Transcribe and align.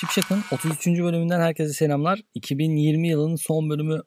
Şipşak'ın 0.00 0.42
33. 0.52 0.86
bölümünden 0.86 1.40
herkese 1.40 1.72
selamlar. 1.72 2.22
2020 2.34 3.08
yılının 3.08 3.36
son 3.36 3.70
bölümü 3.70 4.02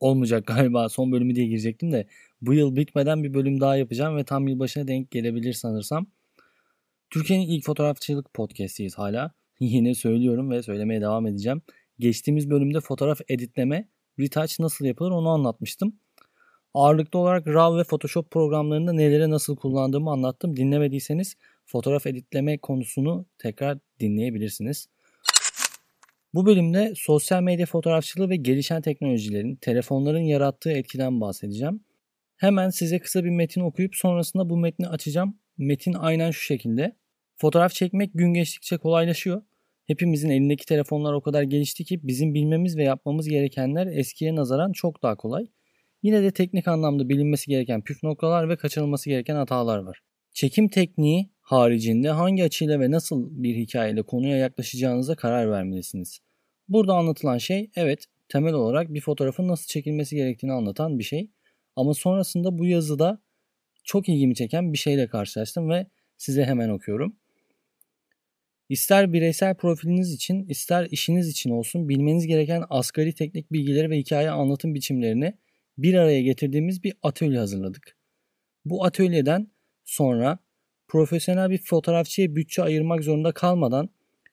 olmayacak 0.00 0.46
galiba. 0.46 0.88
Son 0.88 1.12
bölümü 1.12 1.34
diye 1.34 1.46
girecektim 1.46 1.92
de 1.92 2.06
bu 2.40 2.54
yıl 2.54 2.76
bitmeden 2.76 3.24
bir 3.24 3.34
bölüm 3.34 3.60
daha 3.60 3.76
yapacağım 3.76 4.16
ve 4.16 4.24
tam 4.24 4.48
yılbaşına 4.48 4.88
denk 4.88 5.10
gelebilir 5.10 5.52
sanırsam. 5.52 6.06
Türkiye'nin 7.10 7.46
ilk 7.46 7.64
fotoğrafçılık 7.64 8.34
podcast'iyiz 8.34 8.98
hala. 8.98 9.32
Yine 9.60 9.94
söylüyorum 9.94 10.50
ve 10.50 10.62
söylemeye 10.62 11.00
devam 11.00 11.26
edeceğim. 11.26 11.62
Geçtiğimiz 11.98 12.50
bölümde 12.50 12.80
fotoğraf 12.80 13.20
editleme, 13.28 13.88
retouch 14.18 14.60
nasıl 14.60 14.84
yapılır 14.84 15.10
onu 15.10 15.28
anlatmıştım. 15.28 15.96
Ağırlıklı 16.74 17.18
olarak 17.18 17.46
RAW 17.46 17.78
ve 17.78 17.84
Photoshop 17.84 18.30
programlarında 18.30 18.92
nelere 18.92 19.30
nasıl 19.30 19.56
kullandığımı 19.56 20.10
anlattım. 20.10 20.56
Dinlemediyseniz 20.56 21.36
fotoğraf 21.70 22.06
editleme 22.06 22.58
konusunu 22.58 23.26
tekrar 23.38 23.78
dinleyebilirsiniz. 24.00 24.88
Bu 26.34 26.46
bölümde 26.46 26.92
sosyal 26.96 27.42
medya 27.42 27.66
fotoğrafçılığı 27.66 28.30
ve 28.30 28.36
gelişen 28.36 28.82
teknolojilerin, 28.82 29.56
telefonların 29.56 30.20
yarattığı 30.20 30.72
etkiden 30.72 31.20
bahsedeceğim. 31.20 31.84
Hemen 32.36 32.70
size 32.70 32.98
kısa 32.98 33.24
bir 33.24 33.30
metin 33.30 33.60
okuyup 33.60 33.96
sonrasında 33.96 34.50
bu 34.50 34.56
metni 34.56 34.88
açacağım. 34.88 35.38
Metin 35.58 35.94
aynen 35.94 36.30
şu 36.30 36.40
şekilde. 36.40 36.96
Fotoğraf 37.36 37.72
çekmek 37.72 38.10
gün 38.14 38.34
geçtikçe 38.34 38.76
kolaylaşıyor. 38.76 39.42
Hepimizin 39.86 40.30
elindeki 40.30 40.66
telefonlar 40.66 41.12
o 41.12 41.20
kadar 41.20 41.42
gelişti 41.42 41.84
ki 41.84 42.00
bizim 42.02 42.34
bilmemiz 42.34 42.76
ve 42.76 42.84
yapmamız 42.84 43.28
gerekenler 43.28 43.86
eskiye 43.86 44.34
nazaran 44.34 44.72
çok 44.72 45.02
daha 45.02 45.16
kolay. 45.16 45.46
Yine 46.02 46.22
de 46.22 46.30
teknik 46.30 46.68
anlamda 46.68 47.08
bilinmesi 47.08 47.50
gereken 47.50 47.82
püf 47.82 48.02
noktalar 48.02 48.48
ve 48.48 48.56
kaçınılması 48.56 49.08
gereken 49.08 49.36
hatalar 49.36 49.78
var. 49.78 50.00
Çekim 50.32 50.68
tekniği 50.68 51.30
haricinde 51.50 52.10
hangi 52.10 52.44
açıyla 52.44 52.80
ve 52.80 52.90
nasıl 52.90 53.28
bir 53.30 53.56
hikayeyle 53.56 54.02
konuya 54.02 54.36
yaklaşacağınıza 54.36 55.14
karar 55.14 55.50
vermelisiniz. 55.50 56.18
Burada 56.68 56.94
anlatılan 56.94 57.38
şey 57.38 57.70
evet 57.76 58.04
temel 58.28 58.54
olarak 58.54 58.94
bir 58.94 59.00
fotoğrafın 59.00 59.48
nasıl 59.48 59.66
çekilmesi 59.66 60.16
gerektiğini 60.16 60.52
anlatan 60.52 60.98
bir 60.98 61.04
şey. 61.04 61.30
Ama 61.76 61.94
sonrasında 61.94 62.58
bu 62.58 62.66
yazıda 62.66 63.22
çok 63.84 64.08
ilgimi 64.08 64.34
çeken 64.34 64.72
bir 64.72 64.78
şeyle 64.78 65.06
karşılaştım 65.06 65.70
ve 65.70 65.86
size 66.16 66.44
hemen 66.44 66.68
okuyorum. 66.68 67.16
İster 68.68 69.12
bireysel 69.12 69.54
profiliniz 69.54 70.12
için, 70.12 70.48
ister 70.48 70.88
işiniz 70.90 71.28
için 71.28 71.50
olsun 71.50 71.88
bilmeniz 71.88 72.26
gereken 72.26 72.64
asgari 72.70 73.14
teknik 73.14 73.52
bilgileri 73.52 73.90
ve 73.90 73.98
hikaye 73.98 74.30
anlatım 74.30 74.74
biçimlerini 74.74 75.34
bir 75.78 75.94
araya 75.94 76.22
getirdiğimiz 76.22 76.84
bir 76.84 76.94
atölye 77.02 77.38
hazırladık. 77.38 77.96
Bu 78.64 78.84
atölyeden 78.84 79.50
sonra 79.84 80.38
profesyonel 80.90 81.50
bir 81.50 81.58
fotoğrafçıya 81.58 82.36
bütçe 82.36 82.62
ayırmak 82.62 83.04
zorunda 83.04 83.32
kalmadan 83.32 83.88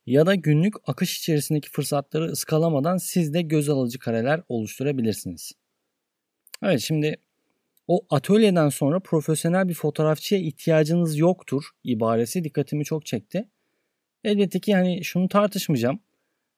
ya 0.06 0.26
da 0.26 0.36
günlük 0.36 0.74
akış 0.88 1.20
içerisindeki 1.20 1.70
fırsatları 1.70 2.26
ıskalamadan 2.26 2.98
siz 2.98 3.34
de 3.34 3.42
göz 3.42 3.70
alıcı 3.70 4.00
kareler 4.00 4.42
oluşturabilirsiniz. 4.50 5.52
Evet 6.64 6.80
şimdi 6.80 7.16
o 7.88 8.06
atölyeden 8.10 8.70
sonra 8.70 9.00
profesyonel 9.00 9.70
bir 9.70 9.74
fotoğrafçıya 9.74 10.42
ihtiyacınız 10.42 11.18
yoktur 11.18 11.64
ibaresi 11.84 12.44
dikkatimi 12.44 12.86
çok 12.86 13.06
çekti. 13.06 13.50
Elbette 14.24 14.60
ki 14.60 14.76
hani 14.76 15.04
şunu 15.04 15.28
tartışmayacağım. 15.30 16.00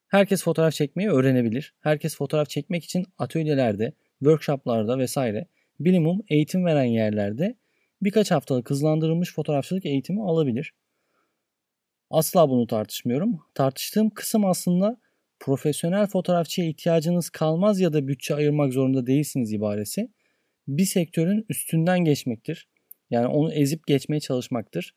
Herkes 0.08 0.44
fotoğraf 0.44 0.74
çekmeyi 0.74 1.10
öğrenebilir. 1.10 1.74
Herkes 1.80 2.16
fotoğraf 2.18 2.50
çekmek 2.50 2.84
için 2.84 3.06
atölyelerde, 3.18 3.94
workshoplarda 4.20 4.98
vesaire 4.98 5.48
bilimum 5.80 6.22
eğitim 6.28 6.66
veren 6.66 6.84
yerlerde 6.84 7.56
birkaç 8.02 8.32
haftalık 8.32 8.70
hızlandırılmış 8.70 9.34
fotoğrafçılık 9.34 9.86
eğitimi 9.86 10.24
alabilir. 10.24 10.74
Asla 12.10 12.50
bunu 12.50 12.68
tartışmıyorum. 12.68 13.42
Tartıştığım 13.54 14.10
kısım 14.10 14.46
aslında 14.46 14.98
profesyonel 15.40 16.08
fotoğrafçıya 16.08 16.68
ihtiyacınız 16.68 17.30
kalmaz 17.30 17.80
ya 17.80 17.94
da 17.94 18.08
bütçe 18.08 18.36
ayırmak 18.36 18.74
zorunda 18.74 19.08
değilsiniz 19.08 19.54
ibaresi. 19.54 20.10
Bir 20.68 20.86
sektörün 20.86 21.46
üstünden 21.50 22.00
geçmektir. 22.00 22.68
Yani 23.10 23.28
onu 23.28 23.54
ezip 23.54 23.88
geçmeye 23.88 24.20
çalışmaktır. 24.20 24.96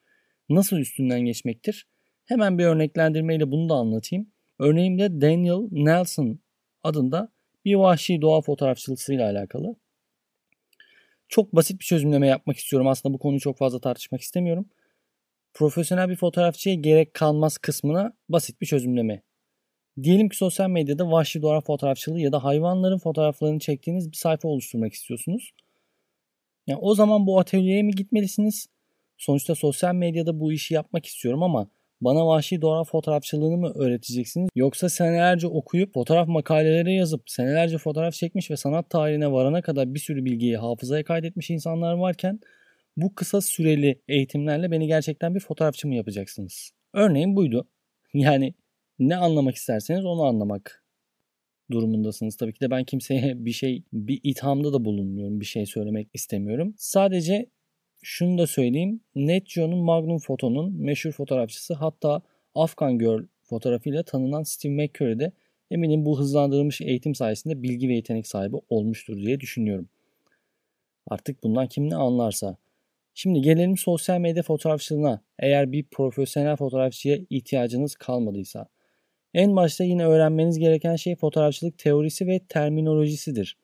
Nasıl 0.48 0.76
üstünden 0.76 1.20
geçmektir? 1.20 1.86
Hemen 2.24 2.58
bir 2.58 2.64
örneklendirmeyle 2.64 3.50
bunu 3.50 3.68
da 3.68 3.74
anlatayım. 3.74 4.32
Örneğimde 4.58 5.20
Daniel 5.20 5.68
Nelson 5.70 6.40
adında 6.82 7.32
bir 7.64 7.74
vahşi 7.74 8.22
doğa 8.22 8.40
fotoğrafçılığıyla 8.40 9.30
alakalı. 9.30 9.76
Çok 11.32 11.56
basit 11.56 11.80
bir 11.80 11.84
çözümleme 11.84 12.26
yapmak 12.26 12.56
istiyorum. 12.56 12.88
Aslında 12.88 13.14
bu 13.14 13.18
konuyu 13.18 13.40
çok 13.40 13.58
fazla 13.58 13.80
tartışmak 13.80 14.20
istemiyorum. 14.20 14.66
Profesyonel 15.54 16.08
bir 16.08 16.16
fotoğrafçıya 16.16 16.74
gerek 16.74 17.14
kalmaz 17.14 17.58
kısmına 17.58 18.12
basit 18.28 18.60
bir 18.60 18.66
çözümleme. 18.66 19.22
Diyelim 20.02 20.28
ki 20.28 20.36
sosyal 20.36 20.70
medyada 20.70 21.10
vahşi 21.10 21.42
doğa 21.42 21.60
fotoğrafçılığı 21.60 22.20
ya 22.20 22.32
da 22.32 22.44
hayvanların 22.44 22.98
fotoğraflarını 22.98 23.58
çektiğiniz 23.58 24.12
bir 24.12 24.16
sayfa 24.16 24.48
oluşturmak 24.48 24.92
istiyorsunuz. 24.92 25.52
Yani 26.66 26.78
o 26.82 26.94
zaman 26.94 27.26
bu 27.26 27.40
atölyeye 27.40 27.82
mi 27.82 27.92
gitmelisiniz? 27.92 28.66
Sonuçta 29.18 29.54
sosyal 29.54 29.94
medyada 29.94 30.40
bu 30.40 30.52
işi 30.52 30.74
yapmak 30.74 31.06
istiyorum 31.06 31.42
ama 31.42 31.68
bana 32.04 32.26
vahşi 32.26 32.62
doğa 32.62 32.84
fotoğrafçılığını 32.84 33.56
mı 33.56 33.72
öğreteceksiniz? 33.74 34.48
Yoksa 34.54 34.88
senelerce 34.88 35.46
okuyup 35.46 35.94
fotoğraf 35.94 36.28
makaleleri 36.28 36.94
yazıp 36.94 37.30
senelerce 37.30 37.78
fotoğraf 37.78 38.14
çekmiş 38.14 38.50
ve 38.50 38.56
sanat 38.56 38.90
tarihine 38.90 39.32
varana 39.32 39.62
kadar 39.62 39.94
bir 39.94 39.98
sürü 39.98 40.24
bilgiyi 40.24 40.56
hafızaya 40.56 41.04
kaydetmiş 41.04 41.50
insanlar 41.50 41.94
varken 41.94 42.40
bu 42.96 43.14
kısa 43.14 43.40
süreli 43.40 44.02
eğitimlerle 44.08 44.70
beni 44.70 44.86
gerçekten 44.86 45.34
bir 45.34 45.40
fotoğrafçı 45.40 45.88
mı 45.88 45.94
yapacaksınız? 45.94 46.70
Örneğin 46.94 47.36
buydu. 47.36 47.68
Yani 48.14 48.54
ne 48.98 49.16
anlamak 49.16 49.54
isterseniz 49.54 50.04
onu 50.04 50.22
anlamak 50.22 50.84
durumundasınız. 51.70 52.36
Tabii 52.36 52.52
ki 52.52 52.60
de 52.60 52.70
ben 52.70 52.84
kimseye 52.84 53.44
bir 53.44 53.52
şey, 53.52 53.84
bir 53.92 54.20
ithamda 54.22 54.72
da 54.72 54.84
bulunmuyorum. 54.84 55.40
Bir 55.40 55.44
şey 55.44 55.66
söylemek 55.66 56.08
istemiyorum. 56.14 56.74
Sadece 56.76 57.46
şunu 58.02 58.38
da 58.38 58.46
söyleyeyim. 58.46 59.00
Net 59.14 59.54
Geo'nun 59.54 59.78
Magnum 59.78 60.18
Foto'nun 60.18 60.72
meşhur 60.82 61.12
fotoğrafçısı 61.12 61.74
hatta 61.74 62.22
Afgan 62.54 62.98
Girl 62.98 63.22
fotoğrafıyla 63.42 64.02
tanınan 64.02 64.42
Steve 64.42 64.72
McCurry 64.72 65.18
de 65.18 65.32
eminim 65.70 66.06
bu 66.06 66.18
hızlandırılmış 66.18 66.80
eğitim 66.80 67.14
sayesinde 67.14 67.62
bilgi 67.62 67.88
ve 67.88 67.94
yetenek 67.94 68.26
sahibi 68.26 68.56
olmuştur 68.68 69.16
diye 69.16 69.40
düşünüyorum. 69.40 69.88
Artık 71.08 71.42
bundan 71.42 71.66
kim 71.66 71.90
ne 71.90 71.96
anlarsa. 71.96 72.56
Şimdi 73.14 73.40
gelelim 73.40 73.76
sosyal 73.76 74.20
medya 74.20 74.42
fotoğrafçılığına. 74.42 75.22
Eğer 75.38 75.72
bir 75.72 75.84
profesyonel 75.84 76.56
fotoğrafçıya 76.56 77.18
ihtiyacınız 77.30 77.94
kalmadıysa. 77.94 78.66
En 79.34 79.56
başta 79.56 79.84
yine 79.84 80.06
öğrenmeniz 80.06 80.58
gereken 80.58 80.96
şey 80.96 81.16
fotoğrafçılık 81.16 81.78
teorisi 81.78 82.26
ve 82.26 82.40
terminolojisidir. 82.48 83.56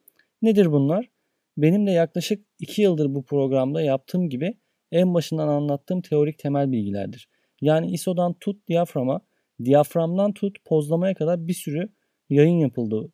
Nedir 0.43 0.72
bunlar? 0.72 1.09
Benim 1.58 1.86
de 1.86 1.91
yaklaşık 1.91 2.46
2 2.60 2.82
yıldır 2.82 3.14
bu 3.14 3.24
programda 3.24 3.82
yaptığım 3.82 4.28
gibi 4.28 4.54
en 4.92 5.14
başından 5.14 5.48
anlattığım 5.48 6.00
teorik 6.00 6.38
temel 6.38 6.72
bilgilerdir. 6.72 7.28
Yani 7.60 7.91
ISO'dan 7.91 8.34
tut 8.34 8.69
diyaframa, 8.69 9.20
diyaframdan 9.64 10.32
tut 10.32 10.56
pozlamaya 10.64 11.14
kadar 11.14 11.46
bir 11.48 11.54
sürü 11.54 11.88
yayın 12.30 12.58
yapıldı 12.58 13.12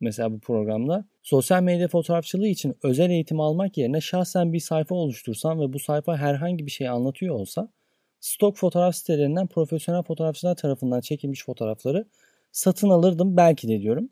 mesela 0.00 0.32
bu 0.32 0.40
programda. 0.40 1.08
Sosyal 1.22 1.62
medya 1.62 1.88
fotoğrafçılığı 1.88 2.48
için 2.48 2.74
özel 2.82 3.10
eğitim 3.10 3.40
almak 3.40 3.78
yerine 3.78 4.00
şahsen 4.00 4.52
bir 4.52 4.60
sayfa 4.60 4.94
oluştursam 4.94 5.60
ve 5.60 5.72
bu 5.72 5.78
sayfa 5.78 6.16
herhangi 6.16 6.66
bir 6.66 6.70
şey 6.70 6.88
anlatıyor 6.88 7.34
olsa 7.34 7.68
stok 8.20 8.56
fotoğraf 8.56 8.94
sitelerinden 8.94 9.46
profesyonel 9.46 10.02
fotoğrafçılar 10.02 10.54
tarafından 10.54 11.00
çekilmiş 11.00 11.44
fotoğrafları 11.44 12.06
satın 12.52 12.88
alırdım 12.88 13.36
belki 13.36 13.68
de 13.68 13.80
diyorum. 13.80 14.08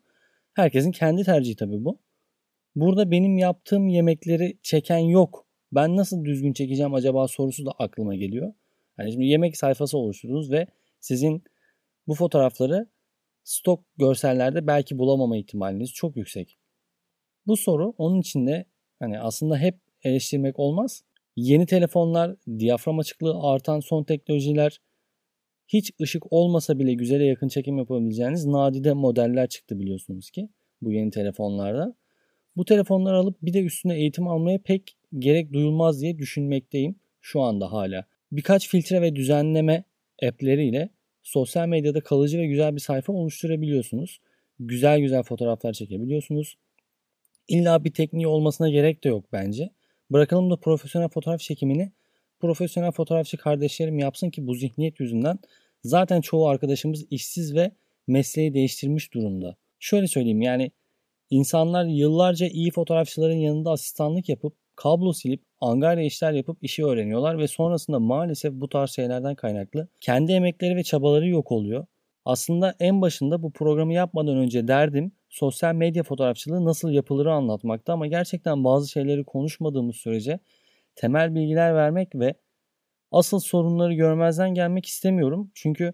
Herkesin 0.53 0.91
kendi 0.91 1.23
tercihi 1.23 1.55
tabii 1.55 1.85
bu. 1.85 2.04
Burada 2.75 3.11
benim 3.11 3.37
yaptığım 3.37 3.87
yemekleri 3.87 4.57
çeken 4.63 4.97
yok. 4.97 5.47
Ben 5.71 5.95
nasıl 5.95 6.25
düzgün 6.25 6.53
çekeceğim 6.53 6.93
acaba 6.93 7.27
sorusu 7.27 7.65
da 7.65 7.71
aklıma 7.79 8.15
geliyor. 8.15 8.53
Hani 8.97 9.11
şimdi 9.11 9.25
yemek 9.25 9.57
sayfası 9.57 9.97
oluşturdunuz 9.97 10.51
ve 10.51 10.67
sizin 10.99 11.43
bu 12.07 12.15
fotoğrafları 12.15 12.89
stok 13.43 13.85
görsellerde 13.97 14.67
belki 14.67 14.97
bulamama 14.97 15.37
ihtimaliniz 15.37 15.93
çok 15.93 16.17
yüksek. 16.17 16.57
Bu 17.47 17.57
soru 17.57 17.93
onun 17.97 18.19
için 18.21 18.47
de 18.47 18.65
hani 18.99 19.19
aslında 19.19 19.57
hep 19.57 19.79
eleştirmek 20.03 20.59
olmaz. 20.59 21.03
Yeni 21.35 21.65
telefonlar, 21.65 22.35
diyafram 22.57 22.99
açıklığı 22.99 23.39
artan 23.41 23.79
son 23.79 24.03
teknolojiler, 24.03 24.81
hiç 25.67 25.91
ışık 26.01 26.33
olmasa 26.33 26.79
bile 26.79 26.93
güzele 26.93 27.25
yakın 27.25 27.47
çekim 27.47 27.77
yapabileceğiniz 27.77 28.45
nadide 28.45 28.93
modeller 28.93 29.49
çıktı 29.49 29.79
biliyorsunuz 29.79 30.31
ki 30.31 30.49
bu 30.81 30.91
yeni 30.91 31.11
telefonlarda. 31.11 31.95
Bu 32.57 32.65
telefonları 32.65 33.17
alıp 33.17 33.37
bir 33.41 33.53
de 33.53 33.61
üstüne 33.61 33.95
eğitim 33.95 34.27
almaya 34.27 34.57
pek 34.57 34.97
gerek 35.19 35.53
duyulmaz 35.53 36.01
diye 36.01 36.17
düşünmekteyim 36.17 36.95
şu 37.21 37.41
anda 37.41 37.71
hala. 37.71 38.05
Birkaç 38.31 38.69
filtre 38.69 39.01
ve 39.01 39.15
düzenleme 39.15 39.83
app'leriyle 40.23 40.89
sosyal 41.23 41.67
medyada 41.67 42.01
kalıcı 42.01 42.37
ve 42.37 42.47
güzel 42.47 42.75
bir 42.75 42.81
sayfa 42.81 43.13
oluşturabiliyorsunuz. 43.13 44.19
Güzel 44.59 44.99
güzel 44.99 45.23
fotoğraflar 45.23 45.73
çekebiliyorsunuz. 45.73 46.57
İlla 47.47 47.83
bir 47.83 47.93
tekniği 47.93 48.27
olmasına 48.27 48.69
gerek 48.69 49.03
de 49.03 49.09
yok 49.09 49.25
bence. 49.33 49.69
Bırakalım 50.11 50.51
da 50.51 50.55
profesyonel 50.55 51.09
fotoğraf 51.09 51.39
çekimini 51.39 51.91
profesyonel 52.39 52.91
fotoğrafçı 52.91 53.37
kardeşlerim 53.37 53.99
yapsın 53.99 54.29
ki 54.29 54.47
bu 54.47 54.53
zihniyet 54.53 54.99
yüzünden 54.99 55.39
Zaten 55.85 56.21
çoğu 56.21 56.47
arkadaşımız 56.47 57.05
işsiz 57.09 57.55
ve 57.55 57.71
mesleği 58.07 58.53
değiştirmiş 58.53 59.13
durumda. 59.13 59.57
Şöyle 59.79 60.07
söyleyeyim 60.07 60.41
yani 60.41 60.71
insanlar 61.29 61.85
yıllarca 61.85 62.47
iyi 62.47 62.71
fotoğrafçıların 62.71 63.35
yanında 63.35 63.71
asistanlık 63.71 64.29
yapıp 64.29 64.53
kablo 64.75 65.13
silip 65.13 65.43
angarya 65.61 66.05
işler 66.05 66.31
yapıp 66.31 66.57
işi 66.61 66.85
öğreniyorlar 66.85 67.37
ve 67.37 67.47
sonrasında 67.47 67.99
maalesef 67.99 68.53
bu 68.53 68.69
tarz 68.69 68.91
şeylerden 68.91 69.35
kaynaklı 69.35 69.87
kendi 70.01 70.31
emekleri 70.31 70.75
ve 70.75 70.83
çabaları 70.83 71.27
yok 71.27 71.51
oluyor. 71.51 71.85
Aslında 72.25 72.75
en 72.79 73.01
başında 73.01 73.43
bu 73.43 73.51
programı 73.51 73.93
yapmadan 73.93 74.37
önce 74.37 74.67
derdim 74.67 75.11
sosyal 75.29 75.75
medya 75.75 76.03
fotoğrafçılığı 76.03 76.65
nasıl 76.65 76.89
yapılırı 76.89 77.33
anlatmakta 77.33 77.93
ama 77.93 78.07
gerçekten 78.07 78.63
bazı 78.63 78.89
şeyleri 78.89 79.23
konuşmadığımız 79.23 79.95
sürece 79.95 80.39
temel 80.95 81.35
bilgiler 81.35 81.75
vermek 81.75 82.15
ve 82.15 82.35
asıl 83.11 83.39
sorunları 83.39 83.93
görmezden 83.93 84.53
gelmek 84.53 84.85
istemiyorum. 84.85 85.51
Çünkü 85.55 85.93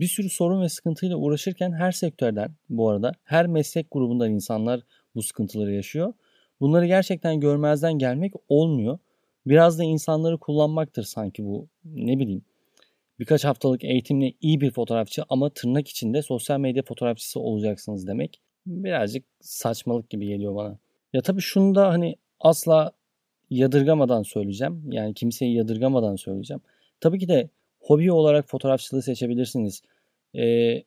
bir 0.00 0.06
sürü 0.06 0.30
sorun 0.30 0.62
ve 0.62 0.68
sıkıntıyla 0.68 1.16
uğraşırken 1.16 1.72
her 1.72 1.92
sektörden 1.92 2.50
bu 2.70 2.90
arada 2.90 3.12
her 3.24 3.46
meslek 3.46 3.86
grubundan 3.90 4.30
insanlar 4.30 4.80
bu 5.14 5.22
sıkıntıları 5.22 5.72
yaşıyor. 5.72 6.12
Bunları 6.60 6.86
gerçekten 6.86 7.40
görmezden 7.40 7.92
gelmek 7.92 8.34
olmuyor. 8.48 8.98
Biraz 9.46 9.78
da 9.78 9.84
insanları 9.84 10.38
kullanmaktır 10.38 11.02
sanki 11.02 11.44
bu 11.44 11.68
ne 11.84 12.18
bileyim. 12.18 12.42
Birkaç 13.18 13.44
haftalık 13.44 13.84
eğitimle 13.84 14.32
iyi 14.40 14.60
bir 14.60 14.70
fotoğrafçı 14.70 15.22
ama 15.28 15.50
tırnak 15.50 15.88
içinde 15.88 16.22
sosyal 16.22 16.60
medya 16.60 16.82
fotoğrafçısı 16.82 17.40
olacaksınız 17.40 18.06
demek 18.06 18.40
birazcık 18.66 19.24
saçmalık 19.40 20.10
gibi 20.10 20.26
geliyor 20.26 20.54
bana. 20.54 20.78
Ya 21.12 21.22
tabii 21.22 21.40
şunu 21.40 21.74
da 21.74 21.88
hani 21.88 22.16
asla 22.40 22.92
yadırgamadan 23.50 24.22
söyleyeceğim. 24.22 24.92
Yani 24.92 25.14
kimseyi 25.14 25.54
yadırgamadan 25.54 26.16
söyleyeceğim. 26.16 26.60
Tabii 27.00 27.18
ki 27.18 27.28
de 27.28 27.48
hobi 27.86 28.12
olarak 28.12 28.48
fotoğrafçılığı 28.48 29.02
seçebilirsiniz. 29.02 29.82
Ee, 30.36 30.82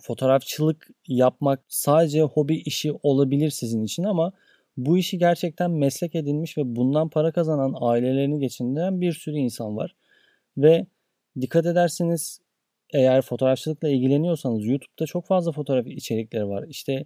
fotoğrafçılık 0.00 0.88
yapmak 1.08 1.60
sadece 1.68 2.22
hobi 2.22 2.56
işi 2.56 2.92
olabilir 3.02 3.50
sizin 3.50 3.82
için 3.82 4.04
ama 4.04 4.32
bu 4.76 4.98
işi 4.98 5.18
gerçekten 5.18 5.70
meslek 5.70 6.14
edinmiş 6.14 6.58
ve 6.58 6.76
bundan 6.76 7.08
para 7.08 7.32
kazanan 7.32 7.74
ailelerini 7.80 8.40
geçindiren 8.40 9.00
bir 9.00 9.12
sürü 9.12 9.36
insan 9.36 9.76
var. 9.76 9.94
Ve 10.56 10.86
dikkat 11.40 11.66
ederseniz 11.66 12.40
eğer 12.94 13.22
fotoğrafçılıkla 13.22 13.88
ilgileniyorsanız 13.88 14.66
YouTube'da 14.66 15.06
çok 15.06 15.26
fazla 15.26 15.52
fotoğraf 15.52 15.86
içerikleri 15.86 16.48
var. 16.48 16.64
İşte 16.68 17.04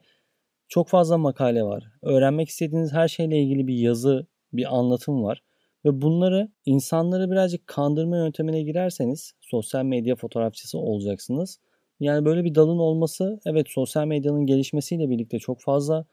çok 0.69 0.89
fazla 0.89 1.19
makale 1.19 1.63
var. 1.63 1.85
Öğrenmek 2.03 2.49
istediğiniz 2.49 2.93
her 2.93 3.09
şeyle 3.09 3.39
ilgili 3.39 3.67
bir 3.67 3.75
yazı, 3.75 4.27
bir 4.53 4.77
anlatım 4.77 5.25
var. 5.25 5.43
Ve 5.87 6.03
bunları 6.03 6.49
insanları 6.67 7.31
birazcık 7.31 7.67
kandırma 7.67 8.17
yöntemine 8.17 8.63
girerseniz 8.63 9.33
sosyal 9.41 9.85
medya 9.85 10.17
fotoğrafçısı 10.17 10.79
olacaksınız. 10.79 11.61
Yani 12.01 12.25
böyle 12.25 12.45
bir 12.45 12.55
dalın 12.55 12.79
olması 12.79 13.41
evet 13.47 13.67
sosyal 13.69 14.07
medyanın 14.07 14.47
gelişmesiyle 14.47 15.11
birlikte 15.11 15.39
çok 15.39 15.61
fazla 15.61 16.07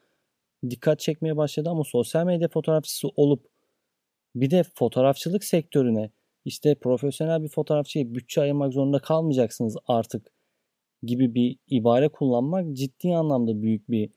dikkat 0.70 1.00
çekmeye 1.00 1.36
başladı 1.36 1.70
ama 1.70 1.84
sosyal 1.84 2.26
medya 2.26 2.48
fotoğrafçısı 2.48 3.08
olup 3.16 3.46
bir 4.34 4.50
de 4.50 4.62
fotoğrafçılık 4.74 5.44
sektörüne 5.44 6.10
işte 6.44 6.74
profesyonel 6.74 7.42
bir 7.42 7.48
fotoğrafçıya 7.48 8.14
bütçe 8.14 8.40
ayırmak 8.40 8.72
zorunda 8.72 8.98
kalmayacaksınız 8.98 9.76
artık 9.88 10.32
gibi 11.02 11.34
bir 11.34 11.58
ibare 11.68 12.08
kullanmak 12.08 12.76
ciddi 12.76 13.16
anlamda 13.16 13.62
büyük 13.62 13.90
bir 13.90 14.10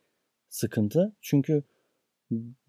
sıkıntı. 0.49 1.15
Çünkü 1.21 1.63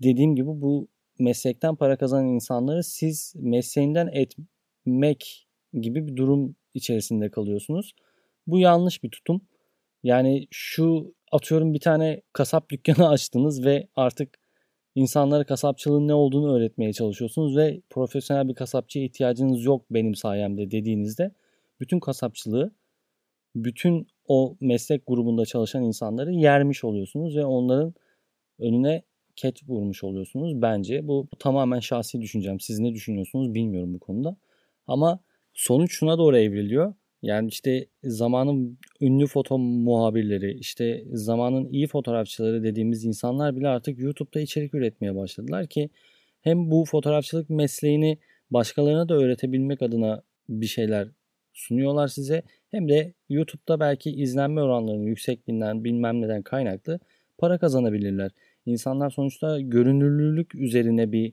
dediğim 0.02 0.36
gibi 0.36 0.48
bu 0.48 0.88
meslekten 1.18 1.76
para 1.76 1.96
kazanan 1.98 2.26
insanları 2.26 2.84
siz 2.84 3.34
mesleğinden 3.36 4.08
etmek 4.12 5.48
gibi 5.72 6.06
bir 6.06 6.16
durum 6.16 6.56
içerisinde 6.74 7.30
kalıyorsunuz. 7.30 7.94
Bu 8.46 8.58
yanlış 8.58 9.02
bir 9.02 9.10
tutum. 9.10 9.40
Yani 10.02 10.46
şu 10.50 11.14
atıyorum 11.32 11.74
bir 11.74 11.80
tane 11.80 12.22
kasap 12.32 12.70
dükkanı 12.70 13.08
açtınız 13.14 13.64
ve 13.64 13.88
artık 13.96 14.38
insanlara 14.94 15.44
kasapçılığın 15.44 16.08
ne 16.08 16.14
olduğunu 16.14 16.56
öğretmeye 16.56 16.92
çalışıyorsunuz 16.92 17.56
ve 17.56 17.80
profesyonel 17.90 18.48
bir 18.48 18.54
kasapçıya 18.54 19.04
ihtiyacınız 19.04 19.64
yok 19.64 19.84
benim 19.90 20.14
sayemde 20.14 20.70
dediğinizde 20.70 21.30
bütün 21.80 22.00
kasapçılığı 22.00 22.72
bütün 23.54 24.06
o 24.28 24.56
meslek 24.60 25.06
grubunda 25.06 25.46
çalışan 25.46 25.82
insanları 25.82 26.32
yermiş 26.32 26.84
oluyorsunuz 26.84 27.36
ve 27.36 27.44
onların 27.44 27.94
önüne 28.58 29.02
ket 29.38 29.68
vurmuş 29.68 30.04
oluyorsunuz 30.04 30.62
bence. 30.62 31.08
Bu, 31.08 31.28
bu 31.32 31.36
tamamen 31.36 31.80
şahsi 31.80 32.20
düşüncem. 32.20 32.60
Siz 32.60 32.78
ne 32.78 32.94
düşünüyorsunuz 32.94 33.54
bilmiyorum 33.54 33.94
bu 33.94 33.98
konuda. 33.98 34.36
Ama 34.86 35.20
sonuç 35.54 35.92
şuna 35.92 36.18
doğru 36.18 36.38
evriliyor. 36.38 36.94
Yani 37.22 37.48
işte 37.48 37.86
zamanın 38.04 38.78
ünlü 39.00 39.26
foto 39.26 39.58
muhabirleri, 39.58 40.58
işte 40.58 41.04
zamanın 41.12 41.68
iyi 41.68 41.86
fotoğrafçıları 41.86 42.62
dediğimiz 42.62 43.04
insanlar 43.04 43.56
bile 43.56 43.68
artık 43.68 43.98
YouTube'da 43.98 44.40
içerik 44.40 44.74
üretmeye 44.74 45.16
başladılar 45.16 45.66
ki 45.66 45.90
hem 46.40 46.70
bu 46.70 46.84
fotoğrafçılık 46.84 47.50
mesleğini 47.50 48.18
başkalarına 48.50 49.08
da 49.08 49.14
öğretebilmek 49.14 49.82
adına 49.82 50.22
bir 50.48 50.66
şeyler 50.66 51.08
sunuyorlar 51.52 52.08
size 52.08 52.42
hem 52.70 52.88
de 52.88 53.12
YouTube'da 53.28 53.80
belki 53.80 54.10
izlenme 54.10 54.62
oranlarının 54.62 55.06
yüksekliğinden 55.06 55.84
bilmem 55.84 56.20
neden 56.20 56.42
kaynaklı 56.42 57.00
para 57.38 57.58
kazanabilirler. 57.58 58.30
İnsanlar 58.68 59.10
sonuçta 59.10 59.60
görünürlülük 59.60 60.54
üzerine 60.54 61.12
bir 61.12 61.32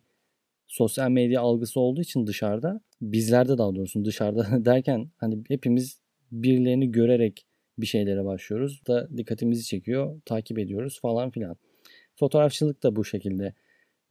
sosyal 0.67 1.09
medya 1.09 1.41
algısı 1.41 1.79
olduğu 1.79 2.01
için 2.01 2.27
dışarıda 2.27 2.81
bizlerde 3.01 3.57
daha 3.57 3.75
doğrusu 3.75 4.05
dışarıda 4.05 4.65
derken 4.65 5.09
hani 5.17 5.43
hepimiz 5.47 5.99
birilerini 6.31 6.91
görerek 6.91 7.45
bir 7.77 7.85
şeylere 7.85 8.25
başlıyoruz 8.25 8.81
da 8.87 9.17
dikkatimizi 9.17 9.63
çekiyor, 9.63 10.21
takip 10.25 10.59
ediyoruz 10.59 10.99
falan 11.01 11.29
filan. 11.29 11.57
Fotoğrafçılık 12.15 12.83
da 12.83 12.95
bu 12.95 13.05
şekilde. 13.05 13.53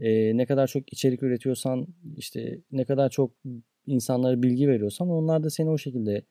Ee, 0.01 0.37
ne 0.37 0.47
kadar 0.47 0.67
çok 0.67 0.93
içerik 0.93 1.23
üretiyorsan, 1.23 1.87
işte 2.17 2.61
ne 2.73 2.85
kadar 2.85 3.11
çok 3.11 3.31
insanlara 3.87 4.43
bilgi 4.43 4.69
veriyorsan 4.69 5.09
onlar 5.09 5.43
da 5.45 5.51
seni 5.51 5.71
o 5.71 5.79
şekilde 5.79 6.23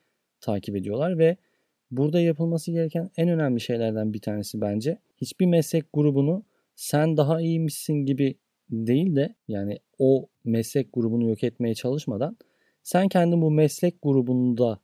takip 0.42 0.76
ediyorlar 0.76 1.18
ve 1.18 1.38
burada 1.92 2.20
yapılması 2.20 2.72
gereken 2.72 3.10
en 3.18 3.30
önemli 3.30 3.62
şeylerden 3.62 4.14
bir 4.14 4.22
tanesi 4.22 4.62
bence 4.62 4.98
hiçbir 5.18 5.46
meslek 5.46 5.86
grubunu 5.94 6.44
sen 6.76 7.18
daha 7.18 7.42
iyiymişsin 7.42 7.94
gibi 7.94 8.36
değil 8.70 9.16
de 9.16 9.36
yani 9.48 9.80
o 10.00 10.28
meslek 10.44 10.94
grubunu 10.94 11.30
yok 11.30 11.44
etmeye 11.44 11.76
çalışmadan 11.76 12.38
sen 12.84 13.08
kendin 13.08 13.42
bu 13.42 13.52
meslek 13.52 13.96
grubunda 14.02 14.80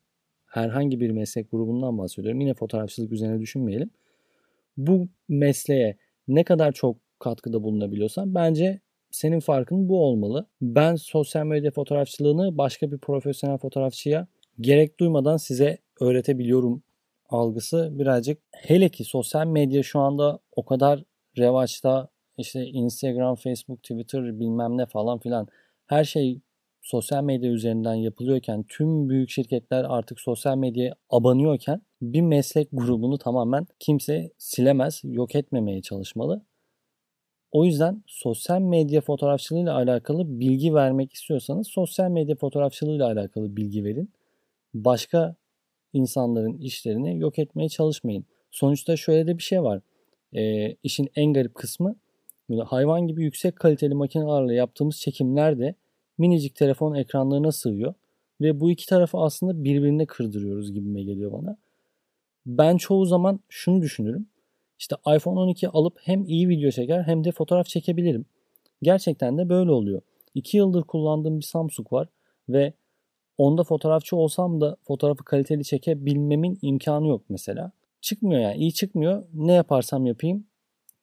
herhangi 0.45 0.99
bir 0.99 1.11
meslek 1.11 1.51
grubundan 1.51 1.97
bahsediyorum. 1.97 2.41
Yine 2.41 2.53
fotoğrafçılık 2.53 3.11
üzerine 3.11 3.39
düşünmeyelim. 3.39 3.89
Bu 4.77 5.07
mesleğe 5.27 5.97
ne 6.27 6.43
kadar 6.43 6.71
çok 6.71 6.97
katkıda 7.19 7.63
bulunabiliyorsan 7.63 8.35
bence 8.35 8.79
senin 9.11 9.39
farkın 9.39 9.89
bu 9.89 10.03
olmalı. 10.03 10.45
Ben 10.61 10.95
sosyal 10.95 11.45
medya 11.45 11.71
fotoğrafçılığını 11.71 12.57
başka 12.57 12.91
bir 12.91 12.97
profesyonel 12.97 13.57
fotoğrafçıya 13.57 14.27
gerek 14.61 14.99
duymadan 14.99 15.37
size 15.37 15.77
öğretebiliyorum 16.01 16.83
algısı 17.29 17.89
birazcık 17.91 18.37
hele 18.51 18.89
ki 18.89 19.03
sosyal 19.03 19.47
medya 19.47 19.83
şu 19.83 19.99
anda 19.99 20.39
o 20.55 20.65
kadar 20.65 21.03
revaçta 21.39 22.09
işte 22.37 22.65
Instagram, 22.65 23.35
Facebook, 23.35 23.83
Twitter 23.83 24.39
bilmem 24.39 24.77
ne 24.77 24.85
falan 24.85 25.19
filan 25.19 25.47
her 25.87 26.03
şey 26.03 26.41
sosyal 26.81 27.23
medya 27.23 27.51
üzerinden 27.51 27.93
yapılıyorken 27.93 28.63
tüm 28.63 29.09
büyük 29.09 29.29
şirketler 29.29 29.85
artık 29.89 30.19
sosyal 30.19 30.57
medyaya 30.57 30.95
abanıyorken 31.09 31.81
bir 32.01 32.21
meslek 32.21 32.67
grubunu 32.71 33.17
tamamen 33.17 33.67
kimse 33.79 34.31
silemez, 34.37 35.01
yok 35.03 35.35
etmemeye 35.35 35.81
çalışmalı. 35.81 36.45
O 37.51 37.65
yüzden 37.65 38.03
sosyal 38.07 38.61
medya 38.61 39.01
fotoğrafçılığıyla 39.01 39.75
alakalı 39.75 40.39
bilgi 40.39 40.73
vermek 40.73 41.13
istiyorsanız 41.13 41.67
sosyal 41.67 42.09
medya 42.09 42.35
fotoğrafçılığıyla 42.35 43.05
alakalı 43.05 43.57
bilgi 43.57 43.83
verin. 43.83 44.13
Başka 44.73 45.35
insanların 45.93 46.57
işlerini 46.57 47.19
yok 47.19 47.39
etmeye 47.39 47.69
çalışmayın. 47.69 48.25
Sonuçta 48.51 48.97
şöyle 48.97 49.27
de 49.27 49.37
bir 49.37 49.43
şey 49.43 49.63
var. 49.63 49.81
E, 50.33 50.73
işin 50.83 51.09
en 51.15 51.33
garip 51.33 51.55
kısmı 51.55 51.95
böyle 52.49 52.61
hayvan 52.61 53.07
gibi 53.07 53.23
yüksek 53.23 53.55
kaliteli 53.55 53.93
makinelerle 53.93 54.53
yaptığımız 54.53 54.99
çekimler 54.99 55.59
de 55.59 55.75
minicik 56.17 56.55
telefon 56.55 56.95
ekranlarına 56.95 57.51
sığıyor. 57.51 57.93
Ve 58.41 58.59
bu 58.59 58.71
iki 58.71 58.85
tarafı 58.85 59.17
aslında 59.17 59.63
birbirine 59.63 60.05
kırdırıyoruz 60.05 60.73
gibime 60.73 61.03
geliyor 61.03 61.31
bana. 61.31 61.57
Ben 62.45 62.77
çoğu 62.77 63.05
zaman 63.05 63.39
şunu 63.49 63.81
düşünürüm. 63.81 64.27
İşte 64.79 64.95
iPhone 65.15 65.39
12 65.39 65.69
alıp 65.69 65.97
hem 66.01 66.25
iyi 66.25 66.49
video 66.49 66.71
çeker 66.71 67.03
hem 67.03 67.23
de 67.23 67.31
fotoğraf 67.31 67.67
çekebilirim. 67.67 68.25
Gerçekten 68.81 69.37
de 69.37 69.49
böyle 69.49 69.71
oluyor. 69.71 70.01
2 70.35 70.57
yıldır 70.57 70.83
kullandığım 70.83 71.37
bir 71.37 71.45
Samsung 71.45 71.93
var 71.93 72.07
ve 72.49 72.73
onda 73.37 73.63
fotoğrafçı 73.63 74.15
olsam 74.15 74.61
da 74.61 74.77
fotoğrafı 74.83 75.23
kaliteli 75.23 75.63
çekebilmemin 75.63 76.59
imkanı 76.61 77.07
yok 77.07 77.21
mesela. 77.29 77.71
Çıkmıyor 78.01 78.41
yani 78.41 78.57
iyi 78.57 78.73
çıkmıyor. 78.73 79.25
Ne 79.33 79.53
yaparsam 79.53 80.05
yapayım 80.05 80.47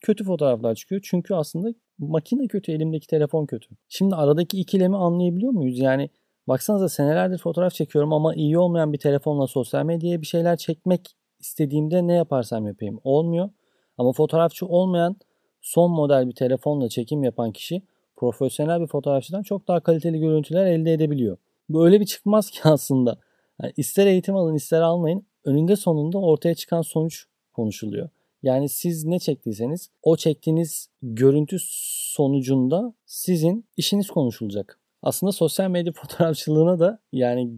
kötü 0.00 0.24
fotoğraflar 0.24 0.74
çıkıyor. 0.74 1.00
Çünkü 1.04 1.34
aslında 1.34 1.74
makine 1.98 2.46
kötü, 2.46 2.72
elimdeki 2.72 3.06
telefon 3.06 3.46
kötü. 3.46 3.68
Şimdi 3.88 4.14
aradaki 4.14 4.60
ikilemi 4.60 4.96
anlayabiliyor 4.96 5.52
muyuz? 5.52 5.78
Yani 5.78 6.10
Baksanıza 6.48 6.88
senelerdir 6.88 7.38
fotoğraf 7.38 7.74
çekiyorum 7.74 8.12
ama 8.12 8.34
iyi 8.34 8.58
olmayan 8.58 8.92
bir 8.92 8.98
telefonla 8.98 9.46
sosyal 9.46 9.84
medyaya 9.84 10.20
bir 10.20 10.26
şeyler 10.26 10.56
çekmek 10.56 11.16
istediğimde 11.40 12.06
ne 12.06 12.12
yaparsam 12.12 12.66
yapayım 12.66 13.00
olmuyor. 13.04 13.50
Ama 13.98 14.12
fotoğrafçı 14.12 14.66
olmayan 14.66 15.16
son 15.60 15.90
model 15.90 16.28
bir 16.28 16.34
telefonla 16.34 16.88
çekim 16.88 17.24
yapan 17.24 17.52
kişi 17.52 17.82
profesyonel 18.16 18.80
bir 18.80 18.86
fotoğrafçıdan 18.86 19.42
çok 19.42 19.68
daha 19.68 19.80
kaliteli 19.80 20.20
görüntüler 20.20 20.66
elde 20.66 20.92
edebiliyor. 20.92 21.36
Bu 21.68 21.86
öyle 21.86 22.00
bir 22.00 22.06
çıkmaz 22.06 22.50
ki 22.50 22.60
aslında. 22.64 23.18
Yani 23.62 23.72
ister 23.76 24.06
eğitim 24.06 24.36
alın 24.36 24.54
ister 24.54 24.80
almayın 24.80 25.26
önünde 25.46 25.76
sonunda 25.76 26.18
ortaya 26.18 26.54
çıkan 26.54 26.82
sonuç 26.82 27.26
konuşuluyor. 27.52 28.08
Yani 28.42 28.68
siz 28.68 29.04
ne 29.04 29.18
çektiyseniz 29.18 29.90
o 30.02 30.16
çektiğiniz 30.16 30.88
görüntü 31.02 31.56
sonucunda 31.60 32.94
sizin 33.06 33.64
işiniz 33.76 34.10
konuşulacak. 34.10 34.80
Aslında 35.02 35.32
sosyal 35.32 35.70
medya 35.70 35.92
fotoğrafçılığına 35.96 36.78
da 36.78 36.98
yani 37.12 37.50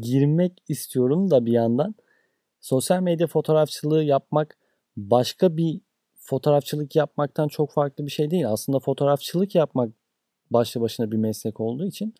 girmek 0.00 0.62
istiyorum 0.68 1.30
da 1.30 1.46
bir 1.46 1.52
yandan. 1.52 1.94
Sosyal 2.60 3.02
medya 3.02 3.26
fotoğrafçılığı 3.26 4.04
yapmak 4.04 4.58
başka 4.96 5.56
bir 5.56 5.80
fotoğrafçılık 6.14 6.96
yapmaktan 6.96 7.48
çok 7.48 7.72
farklı 7.72 8.06
bir 8.06 8.10
şey 8.10 8.30
değil. 8.30 8.48
Aslında 8.48 8.78
fotoğrafçılık 8.78 9.54
yapmak 9.54 9.92
başlı 10.50 10.80
başına 10.80 11.10
bir 11.10 11.16
meslek 11.16 11.60
olduğu 11.60 11.86
için 11.86 12.14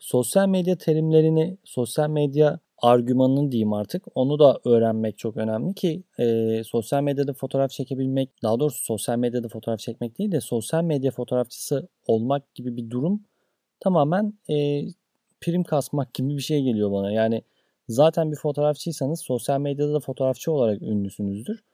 sosyal 0.00 0.48
medya 0.48 0.78
terimlerini, 0.78 1.58
sosyal 1.64 2.10
medya 2.10 2.58
argümanını 2.78 3.52
diyeyim 3.52 3.72
artık. 3.72 4.04
Onu 4.14 4.38
da 4.38 4.60
öğrenmek 4.64 5.18
çok 5.18 5.36
önemli 5.36 5.74
ki 5.74 6.02
e, 6.18 6.62
sosyal 6.64 7.02
medyada 7.02 7.32
fotoğraf 7.32 7.70
çekebilmek, 7.70 8.42
daha 8.42 8.60
doğrusu 8.60 8.84
sosyal 8.84 9.18
medyada 9.18 9.48
fotoğraf 9.48 9.78
çekmek 9.78 10.18
değil 10.18 10.32
de 10.32 10.40
sosyal 10.40 10.84
medya 10.84 11.10
fotoğrafçısı 11.10 11.88
olmak 12.06 12.54
gibi 12.54 12.76
bir 12.76 12.90
durum 12.90 13.24
tamamen 13.80 14.32
e, 14.50 14.84
prim 15.40 15.64
kasmak 15.64 16.14
gibi 16.14 16.36
bir 16.36 16.42
şey 16.42 16.62
geliyor 16.62 16.92
bana. 16.92 17.12
Yani 17.12 17.42
zaten 17.88 18.32
bir 18.32 18.36
fotoğrafçıysanız 18.36 19.20
sosyal 19.20 19.60
medyada 19.60 19.94
da 19.94 20.00
fotoğrafçı 20.00 20.52
olarak 20.52 20.82
ünlüsünüzdür. 20.82 21.64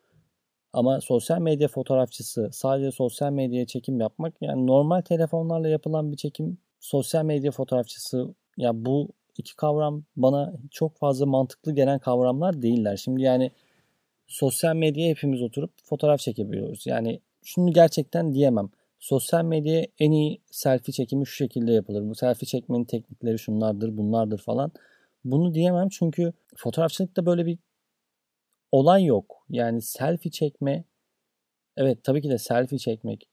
Ama 0.73 1.01
sosyal 1.01 1.39
medya 1.39 1.69
fotoğrafçısı 1.69 2.49
sadece 2.53 2.91
sosyal 2.91 3.33
medyaya 3.33 3.67
çekim 3.67 4.01
yapmak 4.01 4.35
yani 4.41 4.67
normal 4.67 5.01
telefonlarla 5.01 5.69
yapılan 5.69 6.13
bir 6.13 6.17
çekim 6.17 6.59
sosyal 6.87 7.25
medya 7.25 7.51
fotoğrafçısı 7.51 8.35
ya 8.57 8.85
bu 8.85 9.09
iki 9.39 9.57
kavram 9.57 10.05
bana 10.17 10.55
çok 10.71 10.97
fazla 10.99 11.27
mantıklı 11.27 11.73
gelen 11.73 11.99
kavramlar 11.99 12.63
değiller. 12.63 12.97
Şimdi 12.97 13.23
yani 13.23 13.51
sosyal 14.27 14.77
medyaya 14.77 15.11
hepimiz 15.11 15.43
oturup 15.43 15.71
fotoğraf 15.85 16.21
çekebiliyoruz. 16.21 16.87
Yani 16.87 17.21
şunu 17.45 17.73
gerçekten 17.73 18.35
diyemem. 18.35 18.71
Sosyal 18.99 19.45
medyaya 19.45 19.87
en 19.99 20.13
iyi 20.13 20.41
selfie 20.51 20.93
çekimi 20.93 21.27
şu 21.27 21.35
şekilde 21.35 21.73
yapılır. 21.73 22.09
Bu 22.09 22.15
selfie 22.15 22.47
çekmenin 22.47 22.85
teknikleri 22.85 23.39
şunlardır, 23.39 23.97
bunlardır 23.97 24.39
falan. 24.39 24.73
Bunu 25.25 25.55
diyemem 25.55 25.89
çünkü 25.89 26.33
fotoğrafçılıkta 26.57 27.27
böyle 27.27 27.47
bir 27.47 27.59
olay 28.73 29.05
yok. 29.05 29.47
Yani 29.51 29.83
selfie 29.83 30.31
çekme 30.31 30.85
evet 31.77 32.05
tabii 32.05 32.23
ki 32.23 32.31
de 32.31 32.39
selfie 32.39 32.79
çekmek 32.79 33.29